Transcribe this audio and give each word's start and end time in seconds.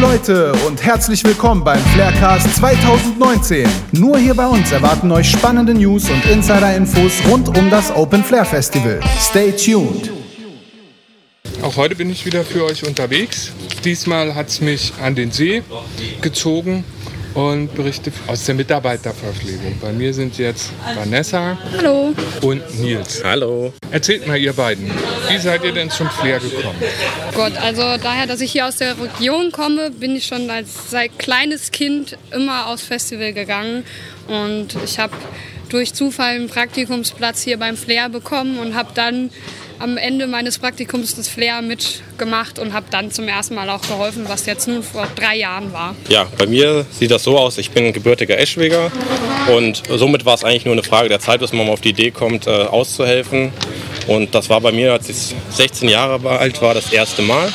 Leute 0.00 0.52
und 0.66 0.84
herzlich 0.84 1.24
willkommen 1.24 1.64
beim 1.64 1.80
Flaircast 1.80 2.56
2019. 2.56 3.66
Nur 3.92 4.18
hier 4.18 4.34
bei 4.34 4.46
uns 4.46 4.70
erwarten 4.70 5.10
euch 5.10 5.30
spannende 5.30 5.72
News 5.72 6.10
und 6.10 6.22
Insider-Infos 6.26 7.22
rund 7.30 7.56
um 7.56 7.70
das 7.70 7.90
Open 7.90 8.22
Flair 8.22 8.44
Festival. 8.44 9.00
Stay 9.18 9.52
tuned. 9.52 10.12
Auch 11.62 11.76
heute 11.76 11.94
bin 11.94 12.10
ich 12.10 12.26
wieder 12.26 12.44
für 12.44 12.66
euch 12.66 12.86
unterwegs. 12.86 13.52
Diesmal 13.84 14.34
hat 14.34 14.48
es 14.48 14.60
mich 14.60 14.92
an 15.02 15.14
den 15.14 15.30
See 15.30 15.62
gezogen 16.20 16.84
und 17.36 17.74
berichte 17.74 18.10
aus 18.26 18.46
der 18.46 18.54
Mitarbeiterverpflegung. 18.54 19.78
Bei 19.80 19.92
mir 19.92 20.12
sind 20.14 20.38
jetzt 20.38 20.70
Vanessa 20.94 21.58
Hallo. 21.76 22.14
und 22.40 22.80
Nils. 22.80 23.22
Hallo. 23.22 23.74
Erzählt 23.90 24.26
mal 24.26 24.38
ihr 24.38 24.54
beiden, 24.54 24.90
wie 25.28 25.36
seid 25.36 25.62
ihr 25.62 25.72
denn 25.72 25.90
zum 25.90 26.08
Flair 26.08 26.40
gekommen? 26.40 26.78
Gott, 27.34 27.52
also 27.58 27.82
daher, 28.02 28.26
dass 28.26 28.40
ich 28.40 28.52
hier 28.52 28.66
aus 28.66 28.76
der 28.76 28.96
Region 28.98 29.52
komme, 29.52 29.90
bin 29.90 30.16
ich 30.16 30.24
schon 30.24 30.48
als 30.48 30.90
seit 30.90 31.18
kleines 31.18 31.70
Kind 31.72 32.16
immer 32.32 32.68
aufs 32.68 32.84
Festival 32.84 33.34
gegangen 33.34 33.84
und 34.28 34.68
ich 34.82 34.98
habe 34.98 35.12
durch 35.68 35.92
Zufall 35.92 36.36
einen 36.36 36.48
Praktikumsplatz 36.48 37.42
hier 37.42 37.58
beim 37.58 37.76
Flair 37.76 38.08
bekommen 38.08 38.58
und 38.58 38.74
habe 38.74 38.90
dann 38.94 39.30
am 39.78 39.96
Ende 39.96 40.26
meines 40.26 40.58
Praktikums 40.58 41.14
das 41.14 41.28
Flair 41.28 41.62
mitgemacht 41.62 42.58
und 42.58 42.72
habe 42.72 42.86
dann 42.90 43.10
zum 43.10 43.28
ersten 43.28 43.54
Mal 43.54 43.68
auch 43.70 43.82
geholfen, 43.82 44.24
was 44.28 44.46
jetzt 44.46 44.68
nun 44.68 44.82
vor 44.82 45.06
drei 45.14 45.36
Jahren 45.36 45.72
war. 45.72 45.94
Ja, 46.08 46.26
bei 46.38 46.46
mir 46.46 46.86
sieht 46.90 47.10
das 47.10 47.22
so 47.22 47.38
aus, 47.38 47.58
ich 47.58 47.70
bin 47.70 47.92
gebürtiger 47.92 48.38
Eschweger 48.38 48.90
und 49.54 49.82
somit 49.88 50.24
war 50.24 50.34
es 50.34 50.44
eigentlich 50.44 50.64
nur 50.64 50.74
eine 50.74 50.82
Frage 50.82 51.08
der 51.08 51.20
Zeit, 51.20 51.40
bis 51.40 51.52
man 51.52 51.66
mal 51.66 51.72
auf 51.72 51.80
die 51.80 51.90
Idee 51.90 52.10
kommt, 52.10 52.46
äh, 52.46 52.50
auszuhelfen. 52.50 53.52
Und 54.06 54.34
das 54.34 54.48
war 54.48 54.60
bei 54.60 54.72
mir, 54.72 54.92
als 54.92 55.08
ich 55.08 55.34
16 55.50 55.88
Jahre 55.88 56.28
alt 56.38 56.62
war, 56.62 56.74
das 56.74 56.92
erste 56.92 57.22
Mal. 57.22 57.52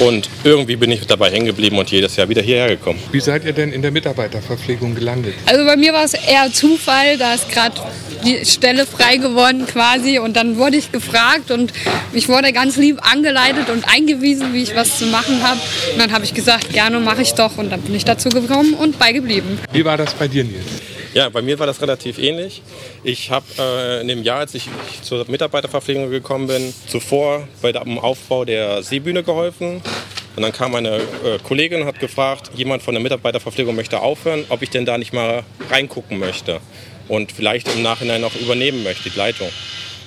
Und 0.00 0.28
irgendwie 0.44 0.76
bin 0.76 0.90
ich 0.90 1.06
dabei 1.06 1.30
hängen 1.30 1.46
geblieben 1.46 1.78
und 1.78 1.90
jedes 1.90 2.16
Jahr 2.16 2.28
wieder 2.28 2.42
hierher 2.42 2.68
gekommen. 2.68 2.98
Wie 3.10 3.20
seid 3.20 3.44
ihr 3.44 3.52
denn 3.52 3.72
in 3.72 3.82
der 3.82 3.90
Mitarbeiterverpflegung 3.90 4.94
gelandet? 4.94 5.34
Also 5.46 5.64
bei 5.64 5.76
mir 5.76 5.92
war 5.92 6.04
es 6.04 6.14
eher 6.14 6.50
Zufall, 6.52 7.18
da 7.18 7.34
ist 7.34 7.50
gerade 7.50 7.80
die 8.24 8.44
Stelle 8.44 8.86
frei 8.86 9.16
geworden 9.16 9.66
quasi 9.66 10.18
und 10.18 10.36
dann 10.36 10.56
wurde 10.56 10.76
ich 10.76 10.92
gefragt 10.92 11.50
und 11.50 11.72
ich 12.12 12.28
wurde 12.28 12.52
ganz 12.52 12.76
lieb 12.76 12.98
angeleitet 13.02 13.68
und 13.70 13.84
eingewiesen, 13.88 14.52
wie 14.52 14.62
ich 14.62 14.74
was 14.74 14.98
zu 14.98 15.06
machen 15.06 15.42
habe. 15.42 15.60
Und 15.92 15.98
dann 15.98 16.12
habe 16.12 16.24
ich 16.24 16.34
gesagt, 16.34 16.72
gerne 16.72 17.00
mache 17.00 17.22
ich 17.22 17.32
doch 17.34 17.58
und 17.58 17.70
dann 17.70 17.80
bin 17.82 17.94
ich 17.94 18.04
dazu 18.04 18.28
gekommen 18.28 18.74
und 18.74 18.98
beigeblieben. 18.98 19.58
Wie 19.72 19.84
war 19.84 19.96
das 19.96 20.14
bei 20.14 20.28
dir, 20.28 20.44
Nils? 20.44 20.64
Ja, 21.14 21.28
bei 21.28 21.42
mir 21.42 21.58
war 21.58 21.66
das 21.66 21.82
relativ 21.82 22.18
ähnlich. 22.18 22.62
Ich 23.04 23.30
habe 23.30 23.44
äh, 23.58 24.00
in 24.00 24.08
dem 24.08 24.22
Jahr, 24.22 24.38
als 24.38 24.54
ich 24.54 24.68
zur 25.02 25.28
Mitarbeiterverpflegung 25.28 26.10
gekommen 26.10 26.46
bin, 26.46 26.72
zuvor 26.86 27.46
bei 27.60 27.70
dem 27.70 27.98
Aufbau 27.98 28.46
der 28.46 28.82
Seebühne 28.82 29.22
geholfen. 29.22 29.82
Und 30.34 30.42
dann 30.42 30.52
kam 30.52 30.74
eine 30.74 30.96
äh, 30.96 31.38
Kollegin 31.42 31.82
und 31.82 31.86
hat 31.86 32.00
gefragt, 32.00 32.50
jemand 32.54 32.82
von 32.82 32.94
der 32.94 33.02
Mitarbeiterverpflegung 33.02 33.74
möchte 33.76 34.00
aufhören, 34.00 34.46
ob 34.48 34.62
ich 34.62 34.70
denn 34.70 34.86
da 34.86 34.96
nicht 34.96 35.12
mal 35.12 35.42
reingucken 35.70 36.18
möchte 36.18 36.60
und 37.08 37.32
vielleicht 37.32 37.68
im 37.74 37.82
Nachhinein 37.82 38.24
auch 38.24 38.34
übernehmen 38.34 38.82
möchte, 38.82 39.10
die 39.10 39.18
Leitung. 39.18 39.48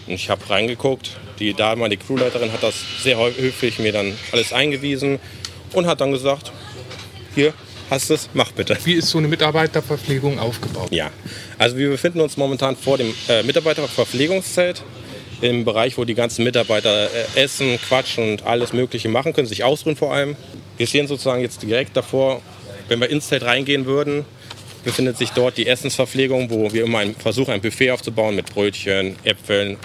Und 0.08 0.14
ich 0.14 0.30
habe 0.30 0.50
reingeguckt, 0.50 1.12
die 1.40 1.54
damalige 1.54 2.04
Crewleiterin 2.04 2.52
hat 2.52 2.64
das 2.64 2.76
sehr 3.02 3.18
höflich 3.18 3.80
mir 3.80 3.92
dann 3.92 4.14
alles 4.32 4.54
eingewiesen 4.54 5.20
und 5.74 5.88
hat 5.88 6.02
dann 6.02 6.12
gesagt, 6.12 6.52
hier, 7.34 7.54
hast 7.90 8.10
du 8.10 8.14
es, 8.14 8.30
mach 8.34 8.52
bitte. 8.52 8.78
Wie 8.84 8.94
ist 8.94 9.10
so 9.10 9.18
eine 9.18 9.28
Mitarbeiterverpflegung 9.28 10.40
aufgebaut? 10.40 10.92
Ja, 10.92 11.12
also 11.58 11.78
wir 11.78 11.90
befinden 11.90 12.22
uns 12.22 12.38
momentan 12.38 12.76
vor 12.76 12.98
dem 12.98 13.14
äh, 13.28 13.44
Mitarbeiterverpflegungszelt 13.44 14.84
im 15.42 15.66
Bereich, 15.66 15.98
wo 15.98 16.06
die 16.06 16.16
ganzen 16.16 16.44
Mitarbeiter 16.44 17.10
äh, 17.12 17.44
essen, 17.44 17.80
quatschen 17.82 18.32
und 18.32 18.44
alles 18.44 18.74
Mögliche 18.74 19.10
machen 19.10 19.34
können, 19.34 19.48
sich 19.48 19.64
ausruhen 19.64 19.96
vor 19.96 20.14
allem. 20.14 20.36
Wir 20.78 20.88
stehen 20.88 21.08
sozusagen 21.08 21.42
jetzt 21.42 21.62
direkt 21.62 21.98
davor, 21.98 22.42
wenn 22.88 23.00
wir 23.00 23.10
ins 23.10 23.28
Zelt 23.28 23.44
reingehen 23.44 23.86
würden, 23.86 24.26
befindet 24.86 25.18
sich 25.18 25.32
dort 25.32 25.58
die 25.58 25.68
Essensverpflegung, 25.68 26.50
wo 26.50 26.72
wir 26.72 26.86
immer 26.86 27.04
versuchen, 27.20 27.52
ein 27.52 27.62
Buffet 27.62 27.92
aufzubauen 27.92 28.36
mit 28.36 28.46
Brötchen, 28.54 29.18
Äpfeln, 29.24 29.78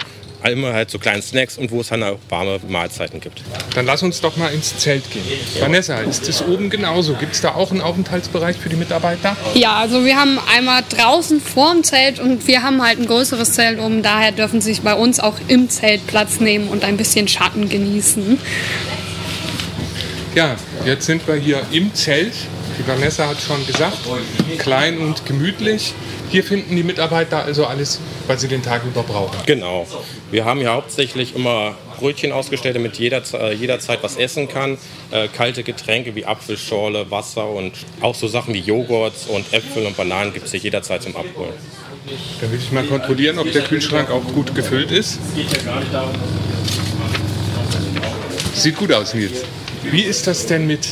immer 0.49 0.73
halt 0.73 0.89
so 0.89 0.97
kleinen 0.97 1.21
Snacks 1.21 1.57
und 1.57 1.69
wo 1.71 1.81
es 1.81 1.89
dann 1.89 2.01
auch 2.01 2.17
warme 2.29 2.59
Mahlzeiten 2.67 3.19
gibt. 3.19 3.43
Dann 3.75 3.85
lass 3.85 4.01
uns 4.01 4.21
doch 4.21 4.37
mal 4.37 4.51
ins 4.51 4.75
Zelt 4.77 5.03
gehen. 5.11 5.23
Vanessa, 5.59 5.99
ist 5.99 6.27
das 6.27 6.45
oben 6.47 6.69
genauso? 6.69 7.13
Gibt 7.13 7.33
es 7.33 7.41
da 7.41 7.53
auch 7.53 7.71
einen 7.71 7.81
Aufenthaltsbereich 7.81 8.57
für 8.57 8.69
die 8.69 8.75
Mitarbeiter? 8.75 9.35
Ja, 9.53 9.73
also 9.75 10.03
wir 10.03 10.15
haben 10.15 10.39
einmal 10.55 10.83
draußen 10.89 11.39
vorm 11.41 11.83
Zelt 11.83 12.19
und 12.19 12.47
wir 12.47 12.63
haben 12.63 12.81
halt 12.81 12.99
ein 12.99 13.05
größeres 13.05 13.53
Zelt 13.53 13.79
oben. 13.79 14.01
Daher 14.01 14.31
dürfen 14.31 14.61
sie 14.61 14.71
sich 14.73 14.81
bei 14.81 14.95
uns 14.95 15.19
auch 15.19 15.35
im 15.47 15.69
Zelt 15.69 16.07
Platz 16.07 16.39
nehmen 16.39 16.69
und 16.69 16.83
ein 16.83 16.97
bisschen 16.97 17.27
Schatten 17.27 17.69
genießen. 17.69 18.39
Ja, 20.33 20.55
jetzt 20.85 21.05
sind 21.05 21.27
wir 21.27 21.35
hier 21.35 21.61
im 21.71 21.93
Zelt. 21.93 22.33
Die 22.81 22.87
Vanessa 22.87 23.27
hat 23.27 23.39
schon 23.39 23.65
gesagt, 23.67 23.99
klein 24.57 24.97
und 24.97 25.23
gemütlich. 25.27 25.93
Hier 26.29 26.43
finden 26.43 26.75
die 26.75 26.81
Mitarbeiter 26.81 27.43
also 27.43 27.65
alles, 27.67 27.99
was 28.25 28.41
sie 28.41 28.47
den 28.47 28.63
Tag 28.63 28.83
über 28.85 29.03
brauchen. 29.03 29.37
Genau. 29.45 29.85
Wir 30.31 30.45
haben 30.45 30.61
hier 30.61 30.73
hauptsächlich 30.73 31.35
immer 31.35 31.75
Brötchen 31.99 32.31
ausgestellt, 32.31 32.75
damit 32.75 32.97
jeder 32.97 33.21
äh, 33.33 33.53
jederzeit 33.53 34.01
was 34.01 34.15
essen 34.15 34.47
kann. 34.47 34.79
Äh, 35.11 35.27
kalte 35.27 35.61
Getränke 35.61 36.15
wie 36.15 36.25
Apfelschorle, 36.25 37.11
Wasser 37.11 37.47
und 37.47 37.73
auch 37.99 38.15
so 38.15 38.27
Sachen 38.27 38.55
wie 38.55 38.61
Joghurts 38.61 39.27
und 39.27 39.53
Äpfel 39.53 39.85
und 39.85 39.95
Bananen 39.95 40.33
gibt 40.33 40.47
es 40.47 40.51
hier 40.51 40.61
jederzeit 40.61 41.03
zum 41.03 41.15
Abholen. 41.15 41.53
Dann 42.39 42.51
will 42.51 42.59
ich 42.59 42.71
mal 42.71 42.83
kontrollieren, 42.85 43.37
ob 43.37 43.51
der 43.51 43.61
Kühlschrank 43.61 44.09
auch 44.09 44.23
gut 44.33 44.55
gefüllt 44.55 44.89
ist. 44.89 45.19
Sieht 48.55 48.75
gut 48.75 48.91
aus, 48.91 49.13
Nils. 49.13 49.43
Wie 49.83 50.01
ist 50.01 50.25
das 50.25 50.47
denn 50.47 50.65
mit 50.65 50.87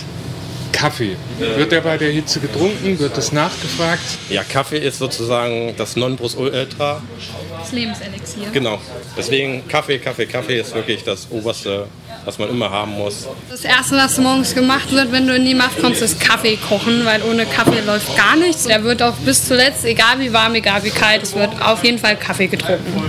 Kaffee? 0.80 1.18
Wird 1.38 1.74
der 1.74 1.82
bei 1.82 1.98
der 1.98 2.10
Hitze 2.10 2.40
getrunken? 2.40 2.98
Wird 3.00 3.18
das 3.18 3.34
nachgefragt? 3.34 4.02
Ja, 4.30 4.44
Kaffee 4.44 4.78
ist 4.78 5.00
sozusagen 5.00 5.74
das 5.76 5.98
Nonplusultra. 5.98 7.02
Das 7.60 7.72
Lebenselixier. 7.74 8.50
Genau. 8.54 8.80
Deswegen 9.18 9.68
Kaffee, 9.68 10.00
Kaffee, 10.00 10.26
Kaffee 10.26 10.58
ist 10.62 10.74
wirklich 10.74 11.04
das 11.04 11.28
Oberste, 11.32 11.88
was 12.24 12.40
man 12.40 12.50
immer 12.50 12.70
haben 12.70 12.94
muss. 12.94 13.28
Das 13.50 13.66
erste, 13.66 13.98
was 13.98 14.18
morgens 14.20 14.56
gemacht 14.56 14.90
wird, 14.94 15.12
wenn 15.12 15.28
du 15.28 15.36
in 15.36 15.44
die 15.44 15.54
Macht 15.54 15.82
kommst, 15.82 16.02
ist 16.02 16.18
Kaffee 16.22 16.56
kochen, 16.56 17.04
weil 17.04 17.24
ohne 17.24 17.46
Kaffee 17.46 17.82
läuft 17.82 18.16
gar 18.16 18.38
nichts. 18.38 18.64
Der 18.64 18.82
wird 18.86 19.02
auch 19.02 19.16
bis 19.16 19.46
zuletzt, 19.46 19.84
egal 19.84 20.20
wie 20.20 20.32
warm, 20.32 20.56
egal 20.56 20.82
wie 20.86 20.92
kalt, 20.92 21.24
es 21.24 21.36
wird 21.36 21.62
auf 21.62 21.84
jeden 21.84 22.00
Fall 22.00 22.16
Kaffee 22.16 22.48
getrunken. 22.48 23.04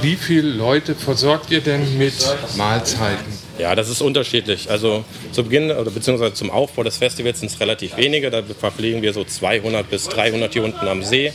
Wie 0.00 0.16
viele 0.16 0.48
Leute 0.48 0.96
versorgt 0.96 1.52
ihr 1.52 1.60
denn 1.60 1.98
mit 1.98 2.14
Mahlzeiten? 2.56 3.33
Ja, 3.58 3.74
das 3.74 3.88
ist 3.88 4.00
unterschiedlich. 4.00 4.70
Also 4.70 5.04
zu 5.30 5.44
Beginn 5.44 5.70
oder 5.70 5.90
beziehungsweise 5.90 6.34
zum 6.34 6.50
Aufbau 6.50 6.82
des 6.82 6.96
Festivals 6.96 7.40
sind 7.40 7.52
es 7.52 7.60
relativ 7.60 7.96
wenige. 7.96 8.30
Da 8.30 8.42
verpflegen 8.42 9.02
wir 9.02 9.12
so 9.12 9.24
200 9.24 9.88
bis 9.88 10.08
300 10.08 10.52
hier 10.52 10.64
unten 10.64 10.88
am 10.88 11.02
See. 11.02 11.32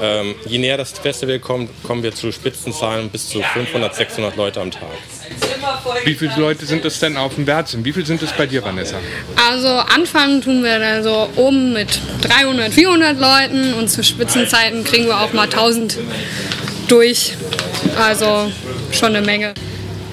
Ähm, 0.00 0.34
je 0.46 0.58
näher 0.58 0.76
das 0.76 0.92
Festival 0.92 1.40
kommt, 1.40 1.70
kommen 1.82 2.02
wir 2.02 2.14
zu 2.14 2.30
Spitzenzahlen 2.30 3.10
bis 3.10 3.28
zu 3.28 3.42
500, 3.42 3.94
600 3.94 4.36
Leute 4.36 4.60
am 4.60 4.70
Tag. 4.70 4.82
Wie 6.04 6.14
viele 6.14 6.34
Leute 6.36 6.64
sind 6.64 6.84
es 6.84 7.00
denn 7.00 7.16
auf 7.16 7.34
dem 7.34 7.46
Wärtsim? 7.46 7.84
Wie 7.84 7.92
viele 7.92 8.06
sind 8.06 8.22
es 8.22 8.32
bei 8.32 8.46
dir, 8.46 8.62
Vanessa? 8.62 8.96
Also 9.50 9.68
anfangen 9.68 10.42
tun 10.42 10.62
wir 10.62 10.78
dann 10.78 11.02
so 11.02 11.28
oben 11.36 11.72
mit 11.72 12.00
300, 12.22 12.72
400 12.72 13.18
Leuten 13.18 13.74
und 13.74 13.88
zu 13.88 14.04
Spitzenzeiten 14.04 14.84
kriegen 14.84 15.06
wir 15.06 15.20
auch 15.20 15.32
mal 15.32 15.44
1000 15.44 15.98
durch. 16.88 17.34
Also 17.96 18.50
schon 18.92 19.16
eine 19.16 19.24
Menge. 19.24 19.54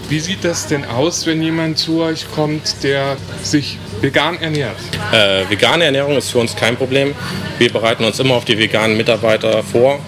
Wie 0.10 0.20
sieht 0.20 0.44
das 0.44 0.66
denn 0.66 0.86
aus, 0.86 1.28
wenn 1.28 1.40
jemand 1.40 1.78
zu 1.78 2.02
euch 2.02 2.26
kommt, 2.32 2.82
der 2.84 3.16
sich 3.44 3.78
vegan 4.02 4.42
ernährt? 4.42 4.76
Äh, 5.14 5.48
vegane 5.48 5.84
Ernährung 5.84 6.18
ist 6.18 6.32
für 6.32 6.40
uns 6.40 6.56
kein 6.56 6.76
Problem. 6.76 7.14
Wir 7.60 7.72
bereiten 7.72 8.04
uns 8.04 8.20
immer 8.20 8.34
auf 8.34 8.44
die 8.44 8.58
veganen 8.58 8.98
Mitarbeiter 8.98 9.62
vor. 9.62 10.00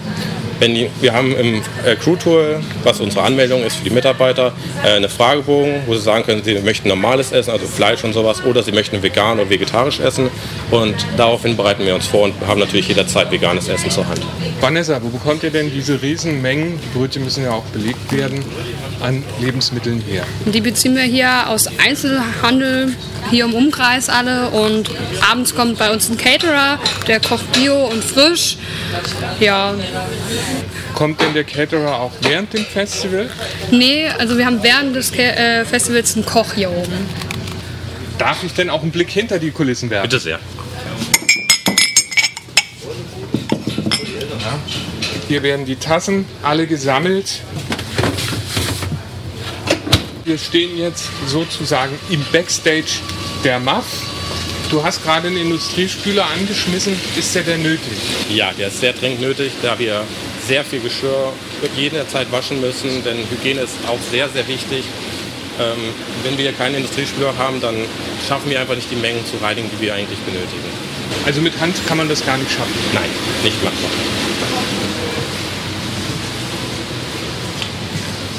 Wenn 0.62 0.76
die, 0.76 0.88
wir 1.00 1.12
haben 1.12 1.34
im 1.36 1.56
äh, 1.84 1.96
Crew-Tool, 1.96 2.60
was 2.84 3.00
unsere 3.00 3.24
Anmeldung 3.24 3.64
ist 3.64 3.78
für 3.78 3.82
die 3.82 3.90
Mitarbeiter, 3.90 4.52
äh, 4.84 4.92
eine 4.92 5.08
Fragebogen, 5.08 5.80
wo 5.86 5.94
sie 5.96 6.02
sagen 6.02 6.24
können, 6.24 6.44
sie 6.44 6.54
möchten 6.60 6.86
normales 6.86 7.32
Essen, 7.32 7.50
also 7.50 7.66
Fleisch 7.66 8.04
und 8.04 8.12
sowas, 8.12 8.44
oder 8.44 8.62
sie 8.62 8.70
möchten 8.70 9.02
vegan 9.02 9.40
oder 9.40 9.50
vegetarisch 9.50 9.98
essen. 9.98 10.30
Und 10.70 10.94
daraufhin 11.16 11.56
bereiten 11.56 11.84
wir 11.84 11.96
uns 11.96 12.06
vor 12.06 12.22
und 12.22 12.34
haben 12.46 12.60
natürlich 12.60 12.86
jederzeit 12.86 13.32
veganes 13.32 13.66
Essen 13.66 13.90
zur 13.90 14.06
Hand. 14.06 14.20
Vanessa, 14.60 15.02
wo 15.02 15.08
bekommt 15.08 15.42
ihr 15.42 15.50
denn 15.50 15.68
diese 15.68 16.00
Riesenmengen, 16.00 16.78
die 16.78 16.96
Brötchen 16.96 17.24
müssen 17.24 17.42
ja 17.42 17.50
auch 17.50 17.64
belegt 17.72 18.12
werden, 18.12 18.44
an 19.00 19.24
Lebensmitteln 19.40 20.00
her? 20.08 20.24
Die 20.46 20.60
beziehen 20.60 20.94
wir 20.94 21.02
hier 21.02 21.48
aus 21.48 21.66
Einzelhandel, 21.84 22.94
hier 23.30 23.44
im 23.44 23.54
Umkreis 23.54 24.08
alle. 24.08 24.50
Und 24.50 24.90
abends 25.30 25.54
kommt 25.54 25.78
bei 25.78 25.90
uns 25.92 26.08
ein 26.08 26.16
Caterer, 26.16 26.78
der 27.06 27.20
kocht 27.20 27.50
bio 27.52 27.86
und 27.86 28.02
frisch. 28.02 28.56
Ja, 29.40 29.74
Kommt 30.94 31.20
denn 31.20 31.32
der 31.34 31.44
Caterer 31.44 32.00
auch 32.00 32.12
während 32.20 32.52
dem 32.52 32.64
Festival? 32.64 33.28
nee, 33.70 34.06
also 34.18 34.36
wir 34.36 34.46
haben 34.46 34.62
während 34.62 34.94
des 34.94 35.12
äh, 35.14 35.64
Festivals 35.64 36.14
einen 36.14 36.26
Koch 36.26 36.52
hier 36.54 36.70
oben. 36.70 36.92
Darf 38.18 38.44
ich 38.44 38.52
denn 38.52 38.70
auch 38.70 38.82
einen 38.82 38.92
Blick 38.92 39.10
hinter 39.10 39.38
die 39.38 39.50
Kulissen 39.50 39.90
werfen? 39.90 40.08
Bitte 40.08 40.20
sehr. 40.20 40.38
Hier 45.28 45.42
werden 45.42 45.64
die 45.64 45.76
Tassen 45.76 46.26
alle 46.42 46.66
gesammelt. 46.66 47.40
Wir 50.32 50.38
stehen 50.38 50.78
jetzt 50.78 51.10
sozusagen 51.26 51.92
im 52.08 52.24
Backstage 52.32 53.02
Der 53.44 53.60
Muff, 53.60 53.84
du 54.70 54.82
hast 54.82 55.04
gerade 55.04 55.26
einen 55.26 55.36
Industriespüler 55.36 56.24
angeschmissen. 56.24 56.98
Ist 57.18 57.34
der 57.34 57.42
denn 57.42 57.62
nötig? 57.62 57.92
Ja, 58.30 58.50
der 58.56 58.68
ist 58.68 58.80
sehr 58.80 58.94
dringend 58.94 59.20
nötig, 59.20 59.52
da 59.60 59.78
wir 59.78 60.04
sehr 60.48 60.64
viel 60.64 60.80
Geschirr 60.80 61.34
jederzeit 61.76 62.32
waschen 62.32 62.62
müssen, 62.62 63.04
denn 63.04 63.18
Hygiene 63.30 63.60
ist 63.60 63.74
auch 63.86 63.98
sehr, 64.10 64.30
sehr 64.30 64.48
wichtig. 64.48 64.84
Ähm, 65.60 65.76
wenn 66.24 66.38
wir 66.38 66.50
keinen 66.54 66.76
Industriespüler 66.76 67.36
haben, 67.36 67.60
dann 67.60 67.76
schaffen 68.26 68.48
wir 68.48 68.58
einfach 68.58 68.74
nicht 68.74 68.90
die 68.90 68.96
Mengen 68.96 69.26
zu 69.26 69.36
reinigen, 69.36 69.68
die 69.76 69.84
wir 69.84 69.92
eigentlich 69.92 70.20
benötigen. 70.20 70.64
Also 71.26 71.42
mit 71.42 71.60
Hand 71.60 71.76
kann 71.86 71.98
man 71.98 72.08
das 72.08 72.24
gar 72.24 72.38
nicht 72.38 72.50
schaffen. 72.50 72.72
Nein, 72.94 73.10
nicht 73.44 73.62
machbar. 73.62 74.61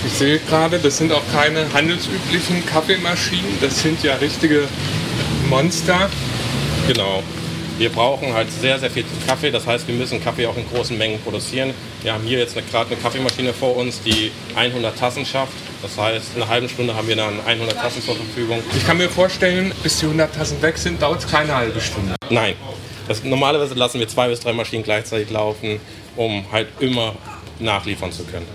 Ich 0.06 0.14
sehe 0.14 0.40
gerade, 0.40 0.80
das 0.80 0.98
sind 0.98 1.14
auch 1.14 1.24
keine 1.32 1.72
handelsüblichen 1.74 2.66
Kaffeemaschinen. 2.66 3.58
Das 3.62 3.82
sind 3.82 4.04
ja 4.04 4.16
richtige 4.16 4.68
Monster. 5.50 6.10
Genau. 6.88 7.24
Wir 7.78 7.90
brauchen 7.90 8.34
halt 8.34 8.52
sehr, 8.52 8.78
sehr 8.80 8.92
viel 8.92 9.06
Kaffee. 9.26 9.50
Das 9.50 9.66
heißt, 9.66 9.88
wir 9.88 9.96
müssen 9.96 10.24
Kaffee 10.24 10.46
auch 10.46 10.58
in 10.58 10.66
großen 10.70 10.98
Mengen 10.98 11.20
produzieren. 11.22 11.74
Wir 12.02 12.14
haben 12.14 12.24
hier 12.24 12.40
jetzt 12.40 12.56
gerade 12.70 12.92
eine 12.92 13.00
Kaffeemaschine 13.02 13.54
vor 13.54 13.78
uns, 13.78 14.02
die 14.02 14.32
100 14.56 14.98
Tassen 14.98 15.26
schafft. 15.26 15.54
Das 15.82 15.98
heißt, 15.98 16.36
in 16.36 16.42
einer 16.42 16.52
halben 16.52 16.70
Stunde 16.70 16.94
haben 16.96 17.08
wir 17.08 17.16
dann 17.16 17.40
100 17.46 17.76
Tassen 17.76 18.04
zur 18.04 18.16
Verfügung. 18.16 18.60
Ich 18.76 18.86
kann 18.86 18.98
mir 18.98 19.10
vorstellen, 19.10 19.72
bis 19.84 20.00
die 20.00 20.06
100 20.06 20.36
Tassen 20.36 20.62
weg 20.62 20.78
sind, 20.78 21.02
dauert 21.02 21.24
es 21.24 21.32
keine 21.32 21.56
halbe 21.56 21.80
Stunde. 21.82 22.16
Nein. 22.30 22.56
Das, 23.08 23.24
normalerweise 23.24 23.74
lassen 23.74 24.00
wir 24.00 24.08
zwei 24.08 24.28
bis 24.28 24.42
drei 24.42 24.54
Maschinen 24.54 24.84
gleichzeitig 24.84 25.30
laufen, 25.30 25.80
um 26.16 26.46
halt 26.52 26.68
immer 26.80 27.16
nachliefern 27.60 28.12
zu 28.12 28.24
können. 28.24 28.48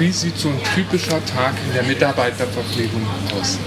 Wie 0.00 0.10
sieht 0.10 0.38
so 0.38 0.48
ein 0.48 0.58
typischer 0.74 1.22
Tag 1.26 1.54
in 1.66 1.74
der 1.74 1.82
Mitarbeiterverpflegung 1.82 3.06
aus? 3.38 3.58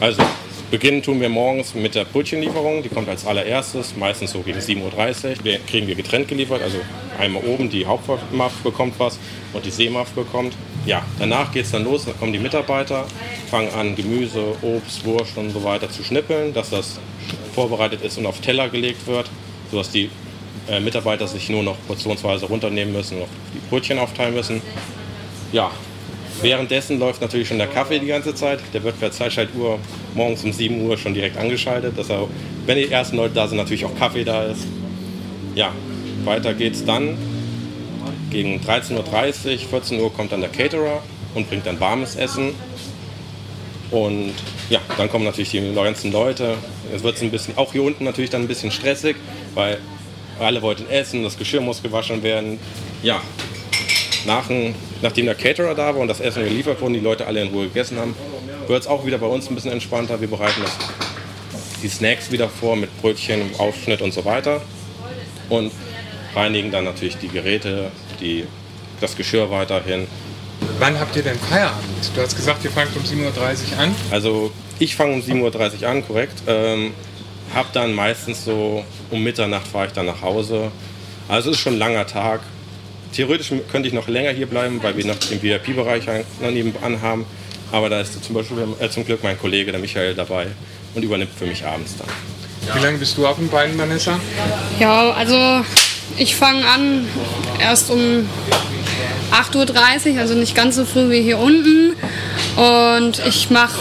Also, 0.00 0.22
beginnen 0.70 1.02
tun 1.02 1.18
wir 1.18 1.30
morgens 1.30 1.74
mit 1.74 1.94
der 1.94 2.04
Brötchenlieferung. 2.04 2.82
Die 2.82 2.90
kommt 2.90 3.08
als 3.08 3.24
allererstes, 3.24 3.96
meistens 3.96 4.32
so 4.32 4.40
gegen 4.40 4.58
7.30 4.58 4.82
Uhr. 5.38 5.44
Wir 5.44 5.58
kriegen 5.60 5.86
wir 5.86 5.94
getrennt 5.94 6.28
geliefert. 6.28 6.60
Also 6.60 6.76
einmal 7.18 7.42
oben 7.42 7.70
die 7.70 7.86
Hauptmaff 7.86 8.52
bekommt 8.62 8.96
was 8.98 9.18
und 9.54 9.64
die 9.64 9.70
Seemaff 9.70 10.10
bekommt. 10.10 10.52
Ja, 10.84 11.02
danach 11.18 11.50
geht 11.52 11.64
es 11.64 11.70
dann 11.70 11.84
los, 11.84 12.04
dann 12.04 12.18
kommen 12.18 12.34
die 12.34 12.38
Mitarbeiter, 12.38 13.06
fangen 13.50 13.70
an 13.72 13.96
Gemüse, 13.96 14.44
Obst, 14.60 15.06
Wurst 15.06 15.38
und 15.38 15.52
so 15.52 15.64
weiter 15.64 15.88
zu 15.88 16.04
schnippeln, 16.04 16.52
dass 16.52 16.68
das 16.68 17.00
vorbereitet 17.54 18.02
ist 18.02 18.18
und 18.18 18.26
auf 18.26 18.42
Teller 18.42 18.68
gelegt 18.68 19.06
wird, 19.06 19.30
sodass 19.70 19.90
die 19.90 20.10
äh, 20.68 20.80
Mitarbeiter 20.80 21.26
sich 21.26 21.48
nur 21.48 21.62
noch 21.62 21.78
portionsweise 21.86 22.44
runternehmen 22.44 22.92
müssen 22.92 23.22
und 23.22 23.28
die 23.54 23.70
Brötchen 23.70 23.98
aufteilen 23.98 24.34
müssen. 24.34 24.60
Ja, 25.52 25.70
währenddessen 26.42 26.98
läuft 26.98 27.20
natürlich 27.20 27.48
schon 27.48 27.58
der 27.58 27.68
Kaffee 27.68 27.98
die 27.98 28.06
ganze 28.06 28.34
Zeit. 28.34 28.60
Der 28.74 28.82
wird 28.82 29.00
per 29.00 29.10
Zeitschaltuhr 29.10 29.78
morgens 30.14 30.44
um 30.44 30.52
7 30.52 30.82
Uhr 30.82 30.98
schon 30.98 31.14
direkt 31.14 31.38
angeschaltet, 31.38 31.96
dass 31.96 32.10
er, 32.10 32.28
wenn 32.66 32.76
die 32.76 32.90
ersten 32.90 33.16
Leute 33.16 33.34
da 33.34 33.48
sind, 33.48 33.56
natürlich 33.56 33.84
auch 33.84 33.96
Kaffee 33.96 34.24
da 34.24 34.44
ist. 34.44 34.66
Ja, 35.54 35.72
weiter 36.24 36.52
geht's 36.54 36.84
dann. 36.84 37.16
Gegen 38.30 38.60
13.30 38.60 38.96
Uhr, 39.52 39.58
14 39.70 40.00
Uhr 40.00 40.12
kommt 40.12 40.32
dann 40.32 40.42
der 40.42 40.50
Caterer 40.50 41.02
und 41.34 41.48
bringt 41.48 41.66
dann 41.66 41.80
warmes 41.80 42.14
Essen. 42.14 42.50
Und 43.90 44.34
ja, 44.68 44.80
dann 44.98 45.08
kommen 45.08 45.24
natürlich 45.24 45.50
die 45.50 45.74
ganzen 45.74 46.12
Leute. 46.12 46.56
Es 46.94 47.02
wird 47.02 47.20
ein 47.22 47.30
bisschen, 47.30 47.56
auch 47.56 47.72
hier 47.72 47.82
unten 47.82 48.04
natürlich 48.04 48.28
dann 48.28 48.42
ein 48.42 48.48
bisschen 48.48 48.70
stressig, 48.70 49.16
weil 49.54 49.78
alle 50.38 50.60
wollten 50.60 50.88
essen, 50.90 51.22
das 51.22 51.38
Geschirr 51.38 51.62
muss 51.62 51.82
gewaschen 51.82 52.22
werden. 52.22 52.58
Ja, 53.02 53.22
nach, 54.26 54.50
nachdem 55.02 55.26
der 55.26 55.34
Caterer 55.34 55.74
da 55.74 55.94
war 55.94 55.96
und 55.96 56.08
das 56.08 56.20
Essen 56.20 56.44
geliefert 56.44 56.80
wurde, 56.80 56.94
die 56.94 57.00
Leute 57.00 57.26
alle 57.26 57.42
in 57.42 57.48
Ruhe 57.48 57.68
gegessen 57.68 57.98
haben, 57.98 58.14
wird 58.66 58.82
es 58.82 58.86
auch 58.86 59.06
wieder 59.06 59.18
bei 59.18 59.26
uns 59.26 59.48
ein 59.48 59.54
bisschen 59.54 59.72
entspannter. 59.72 60.20
Wir 60.20 60.28
bereiten 60.28 60.60
das, 60.62 60.76
die 61.82 61.88
Snacks 61.88 62.30
wieder 62.30 62.48
vor 62.48 62.76
mit 62.76 62.96
Brötchen, 63.00 63.42
Aufschnitt 63.58 64.02
und 64.02 64.12
so 64.12 64.24
weiter. 64.24 64.60
Und 65.48 65.72
reinigen 66.34 66.70
dann 66.70 66.84
natürlich 66.84 67.16
die 67.16 67.28
Geräte, 67.28 67.90
die, 68.20 68.44
das 69.00 69.16
Geschirr 69.16 69.50
weiterhin. 69.50 70.06
Wann 70.78 70.98
habt 70.98 71.16
ihr 71.16 71.22
denn 71.22 71.38
Feierabend? 71.38 72.10
Du 72.14 72.20
hast 72.20 72.36
gesagt, 72.36 72.64
ihr 72.64 72.70
fangt 72.70 72.94
um 72.96 73.02
7.30 73.02 73.24
Uhr 73.24 73.78
an. 73.78 73.94
Also 74.10 74.50
ich 74.78 74.94
fange 74.94 75.14
um 75.14 75.20
7.30 75.20 75.82
Uhr 75.82 75.88
an, 75.88 76.06
korrekt. 76.06 76.42
Ähm, 76.46 76.92
hab 77.54 77.72
dann 77.72 77.94
meistens 77.94 78.44
so 78.44 78.84
um 79.10 79.22
Mitternacht 79.22 79.66
fahre 79.66 79.86
ich 79.86 79.92
dann 79.92 80.06
nach 80.06 80.22
Hause. 80.22 80.70
Also 81.28 81.50
es 81.50 81.56
ist 81.56 81.62
schon 81.62 81.74
ein 81.74 81.78
langer 81.78 82.06
Tag. 82.06 82.40
Theoretisch 83.12 83.52
könnte 83.70 83.88
ich 83.88 83.94
noch 83.94 84.08
länger 84.08 84.30
hier 84.30 84.46
bleiben, 84.46 84.82
weil 84.82 84.96
wir 84.96 85.06
noch 85.06 85.16
den 85.16 85.42
VIP-Bereich 85.42 86.04
nebenan 86.40 87.00
haben. 87.02 87.26
Aber 87.72 87.88
da 87.88 88.00
ist 88.00 88.24
zum 88.24 88.34
Beispiel 88.34 88.58
äh, 88.80 88.88
zum 88.88 89.04
Glück 89.04 89.22
mein 89.22 89.38
Kollege, 89.38 89.70
der 89.72 89.80
Michael, 89.80 90.14
dabei 90.14 90.46
und 90.94 91.02
übernimmt 91.02 91.32
für 91.36 91.46
mich 91.46 91.64
abends 91.64 91.94
dann. 91.98 92.08
Wie 92.74 92.82
lange 92.82 92.98
bist 92.98 93.16
du 93.16 93.26
auf 93.26 93.36
den 93.36 93.48
Beinen, 93.48 93.78
Vanessa? 93.78 94.18
Ja, 94.78 95.10
also 95.10 95.64
ich 96.16 96.34
fange 96.34 96.66
an 96.66 97.06
erst 97.60 97.90
um 97.90 98.28
8.30 99.32 100.14
Uhr, 100.14 100.20
also 100.20 100.34
nicht 100.34 100.54
ganz 100.54 100.76
so 100.76 100.84
früh 100.84 101.10
wie 101.10 101.22
hier 101.22 101.38
unten. 101.38 101.94
Und 102.56 103.22
ich 103.26 103.50
mache 103.50 103.78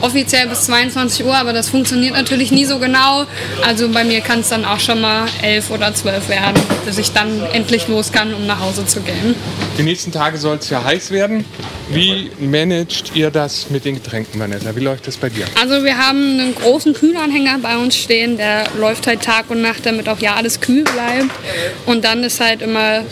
offiziell 0.00 0.48
bis 0.48 0.62
22 0.62 1.24
Uhr, 1.24 1.36
aber 1.36 1.52
das 1.52 1.68
funktioniert 1.68 2.14
natürlich 2.14 2.50
nie 2.50 2.64
so 2.64 2.78
genau. 2.78 3.26
Also 3.66 3.88
bei 3.88 4.04
mir 4.04 4.20
kann 4.20 4.40
es 4.40 4.48
dann 4.48 4.64
auch 4.64 4.80
schon 4.80 5.00
mal 5.00 5.26
11 5.42 5.70
oder 5.70 5.94
12 5.94 6.28
werden, 6.28 6.60
bis 6.84 6.98
ich 6.98 7.12
dann 7.12 7.42
endlich 7.52 7.88
los 7.88 8.12
kann, 8.12 8.34
um 8.34 8.46
nach 8.46 8.60
Hause 8.60 8.86
zu 8.86 9.00
gehen. 9.00 9.34
Die 9.78 9.82
nächsten 9.82 10.12
Tage 10.12 10.38
soll 10.38 10.56
es 10.56 10.70
ja 10.70 10.82
heiß 10.84 11.10
werden. 11.10 11.44
Wie 11.88 12.30
managt 12.40 13.14
ihr 13.14 13.30
das 13.30 13.70
mit 13.70 13.84
den 13.84 13.94
Getränken, 13.94 14.40
Vanessa? 14.40 14.74
Wie 14.74 14.80
läuft 14.80 15.06
das 15.06 15.16
bei 15.16 15.28
dir? 15.28 15.46
Also 15.60 15.84
wir 15.84 15.96
haben 15.96 16.40
einen 16.40 16.54
großen 16.54 16.94
Kühlanhänger 16.94 17.58
bei 17.62 17.76
uns 17.76 17.96
stehen, 17.96 18.36
der 18.36 18.64
läuft 18.78 19.06
halt 19.06 19.22
Tag 19.22 19.50
und 19.50 19.62
Nacht, 19.62 19.86
damit 19.86 20.08
auch 20.08 20.18
ja 20.18 20.34
alles 20.34 20.60
kühl 20.60 20.82
bleibt. 20.82 21.30
Und 21.86 22.04
dann 22.04 22.24
ist 22.24 22.40
halt 22.40 22.60
immer 22.62 23.04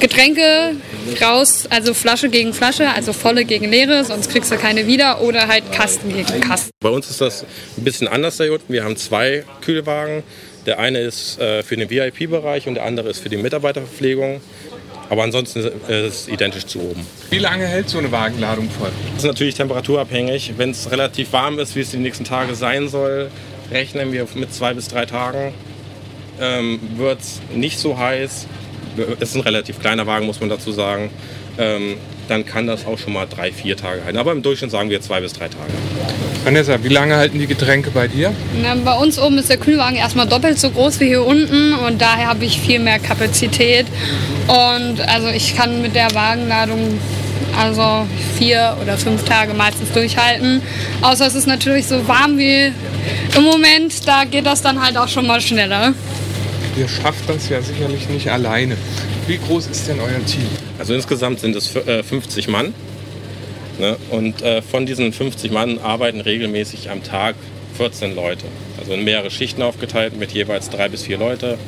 Getränke 0.00 0.76
raus, 1.22 1.66
also 1.70 1.94
Flasche 1.94 2.28
gegen 2.28 2.52
Flasche, 2.52 2.90
also 2.90 3.14
volle 3.14 3.46
gegen 3.46 3.70
leere, 3.70 4.04
sonst 4.04 4.30
kriegst 4.30 4.52
du 4.52 4.56
keine 4.56 4.86
wieder 4.86 5.22
oder 5.22 5.48
halt 5.48 5.72
Kasten 5.72 6.12
gegen 6.12 6.40
Kasten. 6.42 6.70
Bei 6.80 6.90
uns 6.90 7.08
ist 7.08 7.22
das 7.22 7.44
ein 7.76 7.84
bisschen 7.84 8.06
anders 8.06 8.36
da 8.36 8.44
unten. 8.44 8.72
Wir 8.72 8.84
haben 8.84 8.96
zwei 8.96 9.44
Kühlwagen. 9.62 10.22
Der 10.66 10.78
eine 10.78 11.00
ist 11.00 11.40
äh, 11.40 11.62
für 11.62 11.76
den 11.76 11.88
VIP-Bereich 11.88 12.66
und 12.66 12.74
der 12.74 12.84
andere 12.84 13.08
ist 13.08 13.20
für 13.20 13.30
die 13.30 13.38
Mitarbeiterverpflegung. 13.38 14.42
Aber 15.10 15.24
ansonsten 15.24 15.58
ist 15.58 15.72
es 15.88 16.28
identisch 16.28 16.66
zu 16.66 16.80
oben. 16.80 17.04
Wie 17.30 17.38
lange 17.38 17.66
hält 17.66 17.88
so 17.88 17.98
eine 17.98 18.10
Wagenladung 18.12 18.70
voll? 18.70 18.90
Das 19.14 19.24
ist 19.24 19.28
natürlich 19.28 19.56
temperaturabhängig. 19.56 20.54
Wenn 20.56 20.70
es 20.70 20.90
relativ 20.90 21.32
warm 21.32 21.58
ist, 21.58 21.74
wie 21.74 21.80
es 21.80 21.90
die 21.90 21.96
nächsten 21.96 22.24
Tage 22.24 22.54
sein 22.54 22.88
soll, 22.88 23.28
rechnen 23.72 24.12
wir 24.12 24.26
mit 24.34 24.54
zwei 24.54 24.72
bis 24.72 24.86
drei 24.86 25.06
Tagen. 25.06 25.52
Ähm, 26.40 26.78
Wird 26.96 27.20
es 27.20 27.40
nicht 27.52 27.80
so 27.80 27.98
heiß, 27.98 28.46
es 29.20 29.28
ist 29.30 29.34
ein 29.34 29.42
relativ 29.42 29.80
kleiner 29.80 30.06
Wagen, 30.06 30.26
muss 30.26 30.40
man 30.40 30.48
dazu 30.48 30.70
sagen, 30.72 31.10
ähm, 31.58 31.96
dann 32.30 32.46
kann 32.46 32.66
das 32.66 32.86
auch 32.86 32.98
schon 32.98 33.12
mal 33.12 33.26
drei, 33.26 33.50
vier 33.50 33.76
Tage 33.76 34.04
halten. 34.04 34.16
Aber 34.16 34.32
im 34.32 34.42
Durchschnitt 34.42 34.70
sagen 34.70 34.88
wir 34.88 35.00
zwei 35.00 35.20
bis 35.20 35.32
drei 35.32 35.48
Tage. 35.48 35.72
Vanessa, 36.44 36.82
wie 36.82 36.88
lange 36.88 37.16
halten 37.16 37.38
die 37.38 37.46
Getränke 37.46 37.90
bei 37.90 38.08
dir? 38.08 38.32
Na, 38.62 38.74
bei 38.76 38.94
uns 38.94 39.18
oben 39.18 39.36
ist 39.38 39.50
der 39.50 39.58
Kühlwagen 39.58 39.96
erstmal 39.96 40.26
doppelt 40.26 40.58
so 40.58 40.70
groß 40.70 41.00
wie 41.00 41.08
hier 41.08 41.24
unten 41.24 41.74
und 41.74 42.00
daher 42.00 42.28
habe 42.28 42.44
ich 42.44 42.60
viel 42.60 42.78
mehr 42.78 42.98
Kapazität. 42.98 43.86
Und 44.46 45.00
also 45.00 45.28
ich 45.28 45.56
kann 45.56 45.82
mit 45.82 45.94
der 45.94 46.14
Wagenladung 46.14 46.98
also 47.58 48.06
vier 48.38 48.76
oder 48.80 48.96
fünf 48.96 49.24
Tage 49.24 49.52
meistens 49.52 49.90
durchhalten. 49.92 50.62
Außer 51.02 51.26
es 51.26 51.34
ist 51.34 51.46
natürlich 51.46 51.86
so 51.88 52.06
warm 52.06 52.38
wie 52.38 52.72
im 53.36 53.42
Moment, 53.42 54.06
da 54.06 54.24
geht 54.24 54.46
das 54.46 54.62
dann 54.62 54.80
halt 54.80 54.96
auch 54.96 55.08
schon 55.08 55.26
mal 55.26 55.40
schneller. 55.40 55.94
Ihr 56.76 56.88
schafft 56.88 57.28
das 57.28 57.48
ja 57.48 57.60
sicherlich 57.60 58.08
nicht 58.08 58.30
alleine. 58.30 58.76
Wie 59.30 59.38
groß 59.38 59.68
ist 59.68 59.86
denn 59.86 60.00
euer 60.00 60.26
Team? 60.26 60.48
Also 60.76 60.92
insgesamt 60.92 61.38
sind 61.38 61.54
es 61.54 61.68
50 61.68 62.48
äh, 62.48 62.50
Mann. 62.50 62.74
Ne? 63.78 63.96
Und 64.10 64.42
äh, 64.42 64.60
von 64.60 64.86
diesen 64.86 65.12
50 65.12 65.52
Mann 65.52 65.78
arbeiten 65.78 66.20
regelmäßig 66.20 66.90
am 66.90 67.04
Tag 67.04 67.36
14 67.76 68.16
Leute. 68.16 68.46
Also 68.76 68.92
in 68.92 69.04
mehrere 69.04 69.30
Schichten 69.30 69.62
aufgeteilt 69.62 70.18
mit 70.18 70.32
jeweils 70.32 70.68
drei 70.68 70.88
bis 70.88 71.04
vier 71.04 71.16
Leute, 71.16 71.58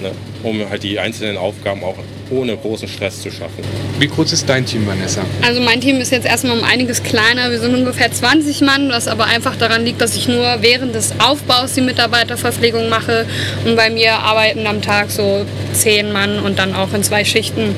ne? 0.00 0.12
um 0.42 0.68
halt 0.68 0.82
die 0.82 0.98
einzelnen 0.98 1.36
Aufgaben 1.36 1.82
auch 1.82 1.96
ohne 2.30 2.56
großen 2.56 2.88
Stress 2.88 3.20
zu 3.20 3.30
schaffen. 3.30 3.62
Wie 3.98 4.06
groß 4.06 4.32
ist 4.32 4.48
dein 4.48 4.64
Team, 4.64 4.86
Vanessa? 4.86 5.22
Also 5.42 5.60
mein 5.60 5.80
Team 5.80 5.96
ist 6.00 6.10
jetzt 6.10 6.26
erstmal 6.26 6.58
um 6.58 6.64
einiges 6.64 7.02
kleiner. 7.02 7.50
Wir 7.50 7.60
sind 7.60 7.74
ungefähr 7.74 8.10
20 8.10 8.60
Mann, 8.62 8.90
was 8.90 9.08
aber 9.08 9.26
einfach 9.26 9.56
daran 9.56 9.84
liegt, 9.84 10.00
dass 10.00 10.16
ich 10.16 10.28
nur 10.28 10.56
während 10.60 10.94
des 10.94 11.12
Aufbaus 11.20 11.74
die 11.74 11.80
Mitarbeiterverpflegung 11.80 12.88
mache. 12.88 13.26
Und 13.64 13.76
bei 13.76 13.90
mir 13.90 14.14
arbeiten 14.14 14.66
am 14.66 14.82
Tag 14.82 15.10
so 15.10 15.44
10 15.72 16.12
Mann 16.12 16.40
und 16.40 16.58
dann 16.58 16.74
auch 16.74 16.92
in 16.92 17.02
zwei 17.02 17.24
Schichten 17.24 17.74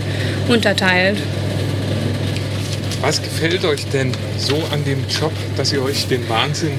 unterteilt. 0.48 1.18
Was 3.00 3.22
gefällt 3.22 3.64
euch 3.64 3.84
denn 3.86 4.12
so 4.38 4.56
an 4.72 4.84
dem 4.84 5.04
Job, 5.08 5.32
dass 5.56 5.72
ihr 5.72 5.82
euch 5.82 6.06
den 6.08 6.28
Wahnsinn 6.28 6.72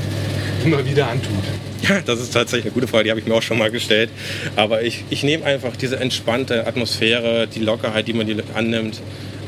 immer 0.65 0.85
wieder 0.85 1.07
antut? 1.07 1.43
Ja, 1.81 2.01
das 2.01 2.19
ist 2.19 2.33
tatsächlich 2.33 2.65
eine 2.65 2.73
gute 2.73 2.87
Frage, 2.87 3.05
die 3.05 3.09
habe 3.11 3.19
ich 3.19 3.27
mir 3.27 3.35
auch 3.35 3.41
schon 3.41 3.57
mal 3.57 3.69
gestellt. 3.69 4.09
Aber 4.55 4.81
ich, 4.81 5.03
ich 5.09 5.23
nehme 5.23 5.45
einfach 5.45 5.75
diese 5.75 5.99
entspannte 5.99 6.65
Atmosphäre, 6.65 7.47
die 7.47 7.59
Lockerheit, 7.59 8.07
die 8.07 8.13
man 8.13 8.25
die 8.25 8.35
annimmt. 8.55 8.99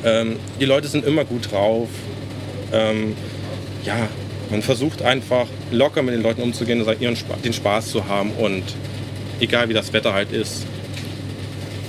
Ähm, 0.06 0.36
die 0.60 0.66
Leute 0.66 0.88
sind 0.88 1.06
immer 1.06 1.26
gut 1.26 1.52
drauf. 1.52 1.90
Ähm, 2.72 3.16
ja, 3.84 4.08
Man 4.52 4.62
versucht 4.64 5.04
einfach 5.04 5.48
locker 5.72 6.02
mit 6.02 6.14
den 6.16 6.24
Leuten 6.24 6.42
umzugehen, 6.42 6.84
ihren 7.00 7.18
den 7.44 7.54
Spaß 7.54 7.92
zu 7.92 8.08
haben 8.08 8.32
und 8.32 8.64
egal 9.40 9.70
wie 9.70 9.74
das 9.74 9.94
Wetter 9.94 10.14
halt 10.14 10.32
ist, 10.32 10.66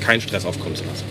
keinen 0.01 0.21
Stress 0.21 0.45
aufkommen 0.45 0.77
zu 0.77 0.85
lassen. 0.85 1.05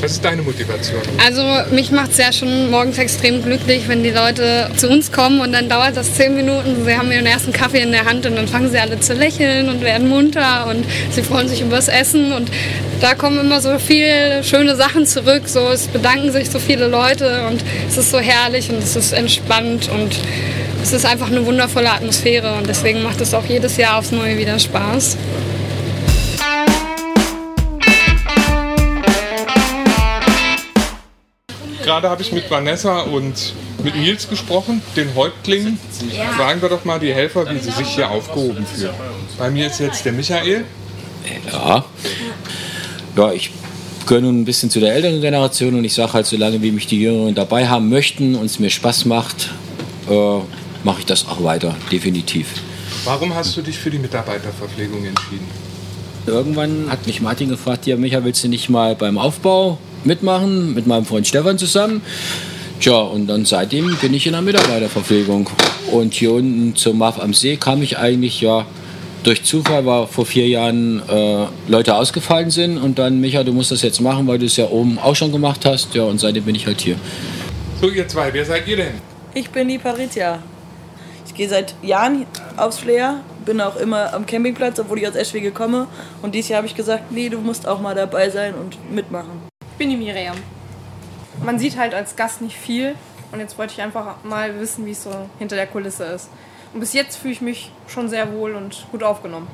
Was 0.00 0.12
ist 0.12 0.24
deine 0.24 0.40
Motivation? 0.40 1.00
Also 1.22 1.42
mich 1.74 1.90
macht 1.90 2.12
es 2.12 2.16
ja 2.16 2.32
schon 2.32 2.70
morgens 2.70 2.96
extrem 2.96 3.42
glücklich, 3.42 3.86
wenn 3.86 4.02
die 4.02 4.10
Leute 4.10 4.70
zu 4.76 4.88
uns 4.88 5.12
kommen 5.12 5.40
und 5.40 5.52
dann 5.52 5.68
dauert 5.68 5.94
das 5.94 6.14
zehn 6.14 6.34
Minuten. 6.34 6.86
Sie 6.86 6.96
haben 6.96 7.12
ihren 7.12 7.26
ersten 7.26 7.52
Kaffee 7.52 7.80
in 7.82 7.92
der 7.92 8.06
Hand 8.06 8.24
und 8.24 8.36
dann 8.36 8.48
fangen 8.48 8.70
sie 8.70 8.78
alle 8.78 8.98
zu 9.00 9.12
lächeln 9.12 9.68
und 9.68 9.82
werden 9.82 10.08
munter 10.08 10.68
und 10.68 10.86
sie 11.10 11.22
freuen 11.22 11.48
sich 11.48 11.60
über 11.60 11.76
das 11.76 11.88
Essen 11.88 12.32
und 12.32 12.50
da 13.02 13.14
kommen 13.14 13.40
immer 13.40 13.60
so 13.60 13.78
viele 13.78 14.42
schöne 14.42 14.74
Sachen 14.74 15.06
zurück. 15.06 15.42
So 15.46 15.68
es 15.68 15.86
bedanken 15.86 16.32
sich 16.32 16.48
so 16.48 16.58
viele 16.58 16.86
Leute 16.86 17.46
und 17.48 17.62
es 17.86 17.98
ist 17.98 18.10
so 18.10 18.18
herrlich 18.18 18.70
und 18.70 18.78
es 18.78 18.96
ist 18.96 19.12
entspannt 19.12 19.90
und 19.92 20.18
es 20.82 20.92
ist 20.92 21.04
einfach 21.04 21.30
eine 21.30 21.44
wundervolle 21.44 21.90
Atmosphäre 21.90 22.54
und 22.54 22.66
deswegen 22.66 23.02
macht 23.02 23.20
es 23.20 23.34
auch 23.34 23.44
jedes 23.44 23.76
Jahr 23.76 23.98
aufs 23.98 24.12
Neue 24.12 24.38
wieder 24.38 24.58
Spaß. 24.58 25.18
Gerade 31.90 32.08
habe 32.08 32.22
ich 32.22 32.30
mit 32.30 32.48
Vanessa 32.48 33.00
und 33.00 33.52
mit 33.82 33.96
Nils 33.96 34.28
gesprochen, 34.28 34.80
den 34.94 35.12
Häuptlingen. 35.16 35.76
Fragen 36.36 36.62
wir 36.62 36.68
doch 36.68 36.84
mal 36.84 37.00
die 37.00 37.12
Helfer, 37.12 37.50
wie 37.50 37.58
sie 37.58 37.72
sich 37.72 37.88
hier 37.88 38.08
aufgehoben 38.08 38.64
fühlen. 38.64 38.94
Bei 39.36 39.50
mir 39.50 39.66
ist 39.66 39.80
jetzt 39.80 40.04
der 40.04 40.12
Michael. 40.12 40.66
Ja, 41.52 41.84
ja 43.16 43.32
ich 43.32 43.50
gehöre 44.06 44.22
nun 44.22 44.42
ein 44.42 44.44
bisschen 44.44 44.70
zu 44.70 44.78
der 44.78 44.94
älteren 44.94 45.20
Generation 45.20 45.74
und 45.74 45.84
ich 45.84 45.92
sage 45.92 46.12
halt, 46.12 46.26
solange 46.26 46.62
wie 46.62 46.70
mich 46.70 46.86
die 46.86 47.00
Jüngeren 47.00 47.34
dabei 47.34 47.66
haben 47.66 47.88
möchten 47.88 48.36
und 48.36 48.46
es 48.46 48.60
mir 48.60 48.70
Spaß 48.70 49.06
macht, 49.06 49.50
äh, 50.08 50.38
mache 50.84 51.00
ich 51.00 51.06
das 51.06 51.26
auch 51.26 51.42
weiter, 51.42 51.74
definitiv. 51.90 52.52
Warum 53.04 53.34
hast 53.34 53.56
du 53.56 53.62
dich 53.62 53.76
für 53.76 53.90
die 53.90 53.98
Mitarbeiterverpflegung 53.98 55.04
entschieden? 55.04 55.48
Irgendwann 56.24 56.86
hat 56.88 57.08
mich 57.08 57.20
Martin 57.20 57.48
gefragt, 57.48 57.84
ja 57.88 57.96
Micha, 57.96 58.22
willst 58.22 58.44
du 58.44 58.48
nicht 58.48 58.68
mal 58.68 58.94
beim 58.94 59.18
Aufbau 59.18 59.78
mitmachen 60.04 60.74
mit 60.74 60.86
meinem 60.86 61.04
Freund 61.04 61.26
Stefan 61.26 61.58
zusammen? 61.58 62.02
Tja, 62.80 62.98
und 62.98 63.26
dann 63.26 63.44
seitdem 63.44 63.96
bin 64.00 64.14
ich 64.14 64.26
in 64.26 64.32
der 64.32 64.40
Mitarbeiterverpflegung. 64.40 65.50
Und 65.92 66.14
hier 66.14 66.32
unten 66.32 66.74
zum 66.76 66.98
MAF 66.98 67.20
am 67.20 67.34
See 67.34 67.56
kam 67.56 67.82
ich 67.82 67.98
eigentlich 67.98 68.40
ja 68.40 68.64
durch 69.22 69.44
Zufall, 69.44 69.84
weil 69.84 70.06
vor 70.06 70.24
vier 70.24 70.48
Jahren 70.48 71.02
äh, 71.08 71.46
Leute 71.68 71.94
ausgefallen 71.94 72.50
sind. 72.50 72.78
Und 72.78 72.98
dann, 72.98 73.20
Micha, 73.20 73.44
du 73.44 73.52
musst 73.52 73.70
das 73.70 73.82
jetzt 73.82 74.00
machen, 74.00 74.26
weil 74.26 74.38
du 74.38 74.46
es 74.46 74.56
ja 74.56 74.68
oben 74.68 74.98
auch 74.98 75.14
schon 75.14 75.30
gemacht 75.30 75.64
hast. 75.66 75.94
Ja, 75.94 76.04
und 76.04 76.18
seitdem 76.18 76.44
bin 76.44 76.54
ich 76.54 76.66
halt 76.66 76.80
hier. 76.80 76.96
So, 77.80 77.90
ihr 77.90 78.08
zwei, 78.08 78.32
wer 78.32 78.44
seid 78.44 78.66
ihr 78.66 78.76
denn? 78.76 78.94
Ich 79.34 79.50
bin 79.50 79.68
die 79.68 79.78
Paritia. 79.78 80.42
Ich 81.26 81.34
gehe 81.34 81.48
seit 81.48 81.74
Jahren 81.82 82.26
aufs 82.56 82.78
Flair, 82.78 83.20
bin 83.44 83.60
auch 83.60 83.76
immer 83.76 84.12
am 84.14 84.26
Campingplatz, 84.26 84.78
obwohl 84.80 84.98
ich 84.98 85.08
aus 85.08 85.14
Eschwege 85.14 85.50
komme. 85.50 85.86
Und 86.22 86.34
dieses 86.34 86.48
Jahr 86.48 86.58
habe 86.58 86.66
ich 86.66 86.74
gesagt, 86.74 87.12
nee, 87.12 87.28
du 87.28 87.38
musst 87.38 87.68
auch 87.68 87.80
mal 87.80 87.94
dabei 87.94 88.30
sein 88.30 88.54
und 88.54 88.78
mitmachen. 88.92 89.49
Ich 89.80 89.88
bin 89.88 89.98
die 89.98 90.04
Miriam. 90.04 90.36
Man 91.42 91.58
sieht 91.58 91.78
halt 91.78 91.94
als 91.94 92.14
Gast 92.14 92.42
nicht 92.42 92.54
viel 92.54 92.96
und 93.32 93.40
jetzt 93.40 93.56
wollte 93.56 93.72
ich 93.72 93.80
einfach 93.80 94.22
mal 94.24 94.60
wissen, 94.60 94.84
wie 94.84 94.90
es 94.90 95.02
so 95.04 95.10
hinter 95.38 95.56
der 95.56 95.66
Kulisse 95.66 96.04
ist. 96.04 96.28
Und 96.74 96.80
bis 96.80 96.92
jetzt 96.92 97.16
fühle 97.16 97.32
ich 97.32 97.40
mich 97.40 97.72
schon 97.88 98.10
sehr 98.10 98.30
wohl 98.34 98.56
und 98.56 98.86
gut 98.92 99.02
aufgenommen. 99.02 99.48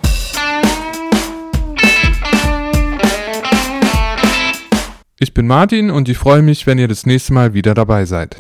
Ich 5.21 5.33
bin 5.33 5.47
Martin 5.47 5.93
und 5.93 6.09
ich 6.09 6.19
freue 6.19 6.43
mich, 6.43 6.67
wenn 6.67 6.79
ihr 6.79 6.89
das 6.89 7.07
nächste 7.07 7.33
Mal 7.33 7.55
wieder 7.55 7.75
dabei 7.75 8.05
seid. 8.05 8.35